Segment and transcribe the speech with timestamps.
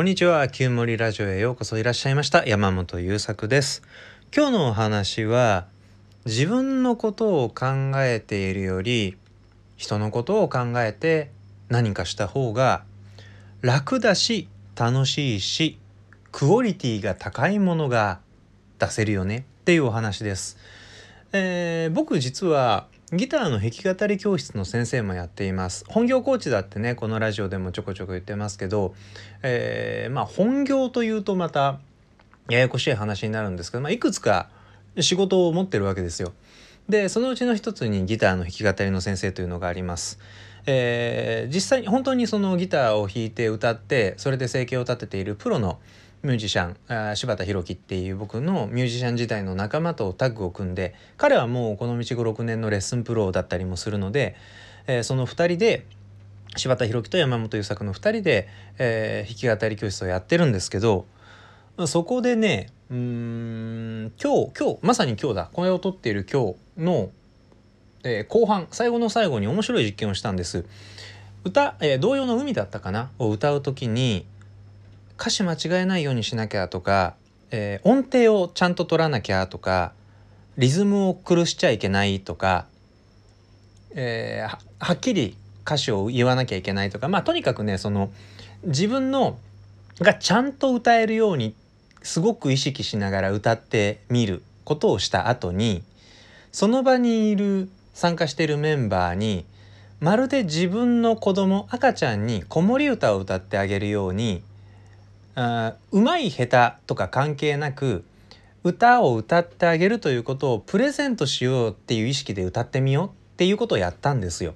[0.00, 2.46] こんにちは、旧森ラジオへようこそいらっしゃいました。
[2.46, 3.82] 山本優作です。
[4.34, 5.66] 今日のお話は
[6.24, 7.66] 自分のことを考
[7.96, 9.18] えているより
[9.76, 11.30] 人のことを考えて
[11.68, 12.82] 何かした方が
[13.60, 15.78] 楽だし楽しいし
[16.32, 18.20] クオリティが高いものが
[18.78, 20.56] 出せるよねっていうお話です、
[21.32, 28.94] えー、僕実はギターの弾き語り教室の先生もやっています本業コーチだってねこのラジオでもちょこちょこ言ってますけど、
[29.42, 31.80] えー、まあ本業というとまた
[32.48, 34.48] ややこしい話になるんですけど、まあ、いくつか
[35.00, 36.32] 仕事を持ってるわけですよ。
[36.88, 40.20] でそのうちの一つにギターの弾き語りの先生というのがあります。
[40.66, 45.80] えー、実際に本当にそのギターを弾いて歌ってそれで生計を立てているプロの
[46.22, 54.36] ミュージシャン柴田博樹っていう僕のミュージシャン時代の仲間とタッグを組んで彼はもうこの道56年のレッスンプロだったりもするので、
[54.86, 55.86] えー、その2人で
[56.56, 58.48] 柴田博樹と山本優作の2人で、
[58.78, 61.06] えー、弾き語り教室をやってるんですけど
[61.86, 67.10] そこでねうん今日今日まさに今日だこれを撮っている今日の、
[68.04, 70.66] えー、後半最後の最後に面白い実験をしたんです。
[71.44, 73.10] 歌、えー、童謡の海だったかな？
[73.18, 74.26] を歌う時に
[75.20, 77.14] 歌詞間違えないようにしなきゃとか、
[77.50, 79.92] えー、音程をちゃんと取らなきゃとか
[80.56, 82.64] リズムを苦しちゃいけないとか、
[83.94, 88.10] えー、はっきり歌詞を言わなきゃいけないとかまあとにかくねその
[88.64, 89.38] 自分の
[89.98, 91.54] がちゃんと歌えるように
[92.02, 95.82] すごく意識しながら歌ってみることをした後に
[96.50, 99.44] その場にいる参加しているメンバーに
[100.00, 104.42] まるで自分の子供赤ちゃんに子守歌を歌ってあげるように
[105.34, 108.04] あうまい下手とか関係なく
[108.62, 114.54] 歌を歌ってあげるということをプレゼントしようっていう意識で歌ってみようっていうことをやったんですよ。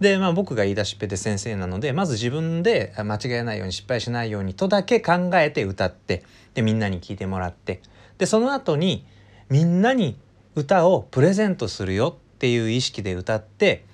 [0.00, 7.80] でまあ僕が言い出しっぺで先生なのでまず自分で間違えないように失敗しないようにとだけ考えて歌ってでみんなに聞いてもらって
[8.18, 9.06] でその後に
[9.48, 10.16] みんなに
[10.56, 13.84] 歌をプレゼントするよっていう意識で歌って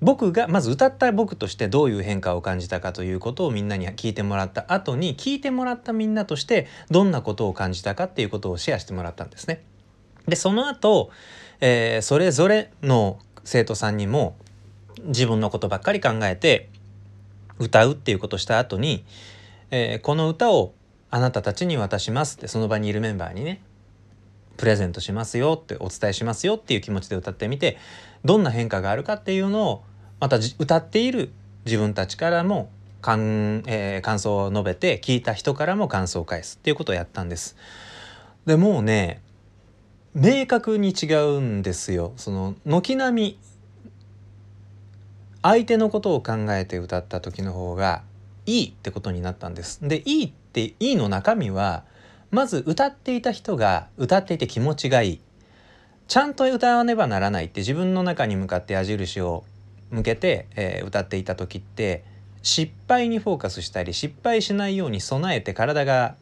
[0.00, 9.62] 僕がまず歌った僕としてどういう変化を感じたかということをみんなに聞いてもらった後に聞いてもらったみんなとしてどんなことを感じたかっていうことをシェアしてもらったんですね。
[10.28, 11.10] でその後、
[11.60, 14.36] えー、それぞれの生徒さんにも
[15.04, 16.68] 自分のことばっかり考えて
[17.58, 19.04] 歌うっていうことをした後に、
[19.70, 20.74] えー、この歌を
[21.10, 23.62] あなたたちに渡しますってその場にいるメンバーにね
[24.56, 27.78] プレゼントしますよってお伝えしますよっていう気持ちで歌ってみて
[28.24, 29.84] どんな変化があるかっていうのを
[30.20, 31.30] また歌っている
[31.64, 32.70] 自分たちからも
[33.02, 37.56] 感,、えー、感想を述べて聞いた人からも感想を返すっていうことをやったんです。
[38.46, 39.20] でもうね
[40.14, 42.12] 明確に違うんですよ。
[42.16, 43.38] その軒並み
[45.42, 48.02] 相手のことを考えて歌った時の方が
[48.46, 49.86] いいってことになったんです。
[49.86, 51.84] でいいっていいの中身は
[52.30, 55.20] まず歌っていた人が歌っていて気持ちがいい。
[56.08, 59.44] ちゃんと歌わねばならないって自分の中に向かって矢印を
[59.90, 62.04] 向けて、えー、歌っていた時って
[62.42, 66.14] 失敗にフォーカスしたり失敗しないように備えて体が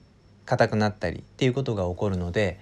[0.47, 2.59] 硬くなったりっていうことが起こるので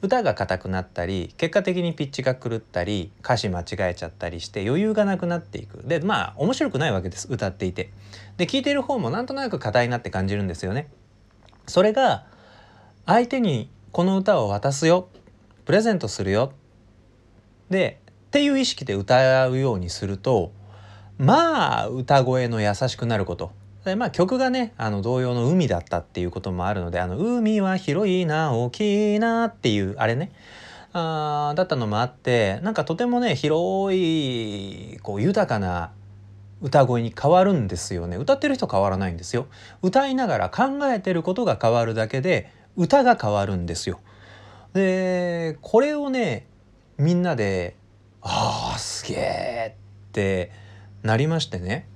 [0.00, 5.82] 歌が硬くなったり結果的にピッチが狂ったり歌詞間違えちゃったりして余裕がなくなっていく。
[5.84, 7.90] でまあ面白くないわけです歌っていて。
[8.36, 10.88] で聴いてる方もなんとなく硬いなって感じるんですよね。
[11.66, 12.26] それが
[13.08, 15.08] 相手にこの歌を渡すよ。
[15.64, 16.52] プレゼントするよ。
[17.70, 20.52] でっていう意識で歌うようにすると
[21.16, 23.50] まあ歌声の優しくなること。
[23.86, 30.30] でまあ曲がねあの童謡の「海」だったっていうこともあるので「あの海は広いな大きいな」っていうあれね。
[30.92, 35.92] あだったのもあってなんかとてもね広いこう豊かな
[36.60, 38.18] 歌声に変わるんですよね。
[38.18, 39.46] 歌ってる人変わらないんですよ。
[39.80, 44.00] 歌いながら考えてることが変わるだけで歌が変わるんですよ。
[44.72, 46.46] でこれをね
[46.96, 47.74] みんなで
[48.22, 49.76] 「ああすげえ!」
[50.08, 50.52] って
[51.02, 51.88] なりましてね。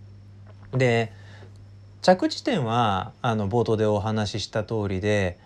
[0.73, 1.13] で
[2.03, 5.39] 着地点はあの冒頭でお話しした通りで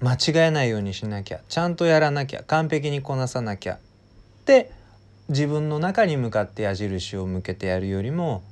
[0.00, 3.78] 間違えないようにしなきゃちゃんとやらなきゃ完璧にこなさなきゃっ
[4.44, 4.72] て
[5.28, 8.42] 自分の中に向かって矢印を向けてやるよりも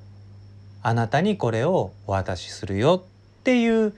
[0.82, 3.92] あなたにこれをお渡しするよっていう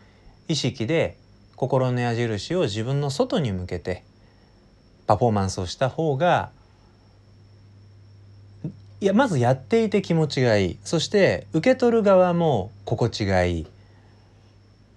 [0.46, 1.17] 意識で
[1.58, 4.04] 心の矢印を自分の外に向けて
[5.08, 6.52] パフォーマンスをした方が
[9.00, 10.78] いやまずやっていて気持ちがいい。
[10.84, 13.66] そして受け取る側も心地がいい。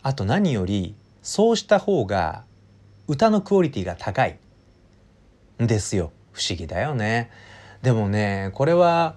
[0.03, 2.43] あと何よりそうした方が
[3.07, 4.37] 歌のクオリティが高い。
[5.57, 6.11] ですよ。
[6.31, 7.31] 不思議だよね。
[7.81, 9.15] でもねこれは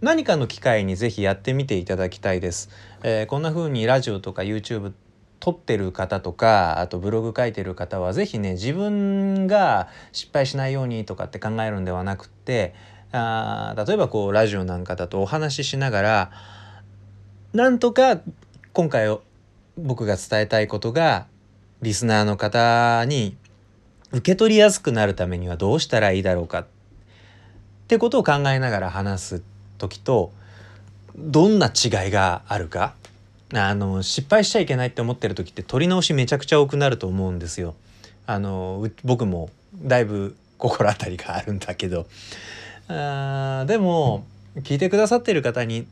[0.00, 2.70] 何かの機会にぜひやってみていただきたいです。
[3.02, 4.92] えー、こんな風にラジオとか YouTube
[5.46, 12.74] 撮ってる方とかあとブログ書いてる方は是非ね自分が失敗しないようにとかって考えるんではなくって
[13.12, 16.30] あ例えばこうラジオなんかだとお話ししながら
[17.52, 18.18] なんとか
[18.72, 19.16] 今回
[19.78, 21.28] 僕が伝えたいことが
[21.80, 23.36] リスナーの方に
[24.10, 26.60] 受け取りやすくなるためにはどうしたらいいだろうか。
[26.62, 26.66] っ
[27.86, 29.42] てことを考えながら話す
[29.78, 30.32] 時と
[31.16, 32.94] どんな違いがあるか。
[33.54, 37.74] あの失敗しちゃいけないって思ってる時って取り直しめちゃくちゃ多くなると思うんですよ。
[38.26, 42.06] あの僕もだいぶ心当たりがあるんだけど
[42.88, 44.24] あでも
[44.56, 45.86] 聞いてくださってる方に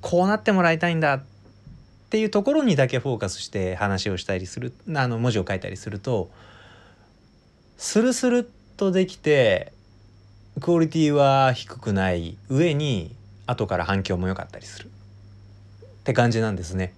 [0.00, 1.22] こうなってもらいたいんだっ
[2.08, 6.30] ていうところにだけフォーカスして話をしたりするあの文字を書いたりすると
[7.76, 8.44] スルスルっ
[8.76, 9.72] とできて
[10.60, 13.14] クオリティは低くない上に
[13.46, 14.90] 後から反響も良かったりする
[16.00, 16.94] って感じなんですね。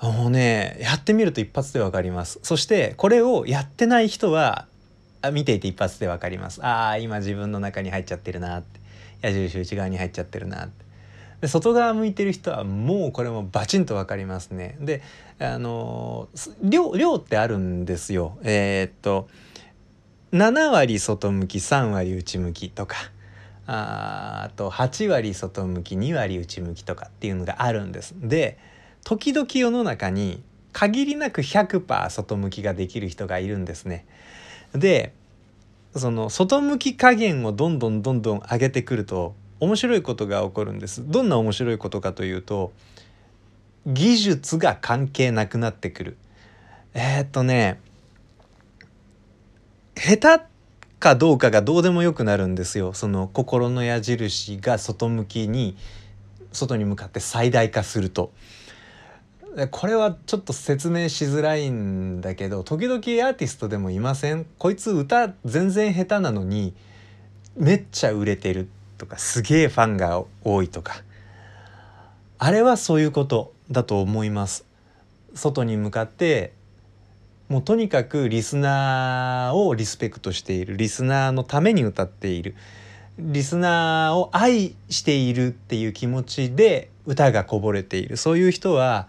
[0.00, 2.40] もうねやってみると一発で分かります。
[2.42, 4.66] そしてこれをやってない人は
[5.32, 6.64] 見ていて一発で分かります。
[6.64, 8.80] ああ今自分の中に入っちゃってるなって。
[9.22, 10.84] 矢印内側に入っちゃってるなって。
[11.42, 14.76] で外側向いてる人はもうこれもバチンと分かりますね。
[14.80, 15.02] で
[15.38, 16.28] あの
[16.62, 18.38] 量量ってあるんですよ。
[18.42, 19.28] えー、っと
[20.32, 22.96] 7割外向き3割内向きとか。
[23.72, 28.14] ああと8割外向き2割内向きとかっていうのがあるんです。
[28.16, 28.58] で
[29.04, 34.06] 時々世の中に限りなく100%外向きができる人がいるんですね。
[34.74, 35.12] で
[35.94, 41.08] その外向き加減をどんどんどんどん上げてくると面白いことが起こるんです。
[41.08, 42.72] どんな面白いことかというと
[43.86, 46.16] 技術が関係なくなってくる。
[46.92, 47.78] えー、っとね
[49.94, 50.49] 下手
[51.00, 52.92] かどうかがどうでもよくなるんですよ。
[52.92, 55.76] その心の矢印が外向きに
[56.52, 58.32] 外に向かって最大化すると。
[59.72, 64.46] これはちょっと説明しづらいんだけど時々アーティストでもいません？
[64.58, 66.72] こいつ歌全然下手なのに
[67.56, 71.02] めっちゃ売れてるとかすげえファンが多いとか。
[72.38, 74.64] あれはそういうことだと思います。
[75.34, 76.52] 外に向かって
[77.50, 82.54] もうとにかくリスナーをリスペクトしているリスナーのために歌っている
[83.18, 89.08] リスナーを愛しているっていう気持ちで歌がこぼれているそういう人は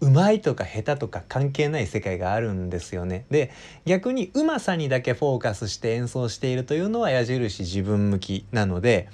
[0.00, 3.26] うまいとか下手とか関係ない世界があるんですよね。
[3.30, 3.52] で
[3.84, 9.10] 逆にうまさにだけフォーカスして演奏しているというのは矢印自分向きなので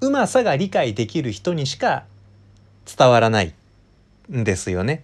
[0.00, 2.04] うまさが理解できる人にしか
[2.86, 3.54] 伝わらない
[4.32, 5.02] んですよね。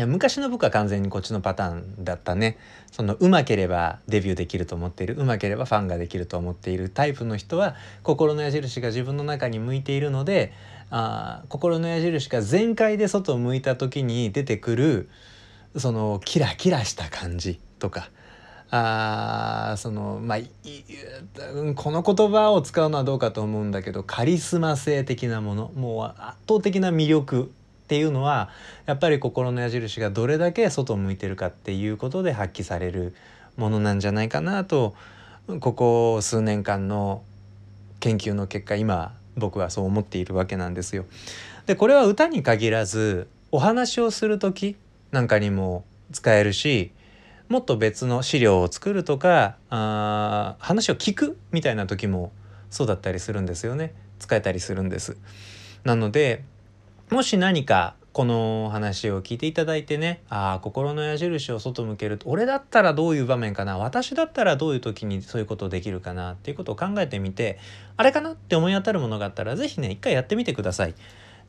[0.00, 2.58] や昔の僕は完全にこっちのパターンだったね。
[2.90, 5.14] そのうまければデビューできると思っている。
[5.16, 10.52] うまければファンができると思っているタイプの人は心の矢印が自分の中に向いているので
[10.90, 15.08] あ心の矢印が全開で外を向いた時に出てくる
[15.76, 18.10] そのキラキラした感じとか
[18.72, 20.38] あそのまあ
[21.74, 27.52] この言葉を使うのはどうかと思うんだけどカリスマ性的なものもう圧倒的な魅力
[27.90, 28.50] っていうのは
[28.86, 33.16] やっぱり心の矢印がどれだけ外を向いてるかっていうことで発揮される
[33.56, 34.94] ものなんじゃないかなと
[35.58, 37.24] ここ数年間の
[37.98, 41.04] 研究の結果今僕はそう思っているわけなんですよ。
[41.66, 44.76] でこれは歌に限らずお話をする時
[45.10, 46.92] なんかにも使えるし
[47.48, 52.30] もっと別の資料を作るとかあ話を聞くみたいな時も
[52.70, 55.16] そうだったりするんですよね使えたりするんです。
[55.82, 56.44] なので
[57.10, 67.58] もし何かこの話を聞いていただいてねああ心の矢印を外向けると俺だったらどういう場面かな私だったらどういう時にそういうことできるかなっていうことを考えてみて
[67.96, 70.94] あれかなって思い当たるものがあったら是非ね一回やってみてください。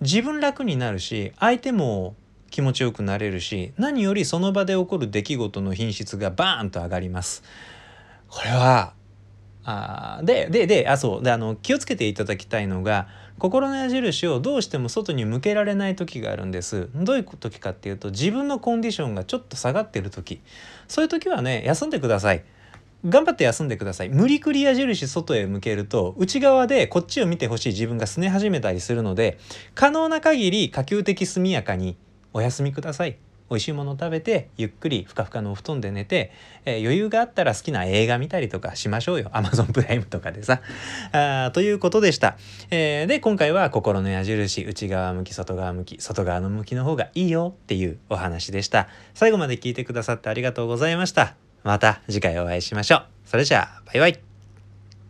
[0.01, 2.15] 自分楽になるし相手も
[2.50, 7.44] 気持ちよくなれるし何よりその場で起こる出来事の品質がバーンと上がります。
[8.27, 8.94] これは
[9.63, 13.08] あででであそうであの気をつけていただきたいのが
[13.41, 16.89] 心の矢印をどうしても外に向けられない時があるんです。
[16.93, 20.41] どういう時かっていうと自分のコンディションがちょっと下がってる時。
[20.88, 22.43] そういう時はね休んでください。
[23.03, 24.10] 頑張って休んでください。
[24.10, 27.69] 無理くり矢印外へ向けると内側でこっちを見てほしい。
[27.69, 29.39] 自分が拗ね始めたりするので
[29.74, 31.98] 可能な限り可及的速やかに
[32.33, 33.17] お休みください。
[33.51, 36.31] 美味しいもの食べてゆっくりふかふかのお布団で寝て、
[36.63, 39.29] えー、余裕があったら好きな映画見たりとかしましょうよ。
[39.36, 40.62] Amazon プライムとかでさ。
[41.12, 42.38] あということでした、
[42.70, 48.88] えー、で今回は心の矢印内側向き外側向き外側の向きの方がいいよっていうお話でした。
[49.13, 51.36] 最後まで聞いてくださってありがとうございました。
[51.63, 53.05] また次回お会いしましょう。
[53.25, 54.30] それじゃあバイバイ。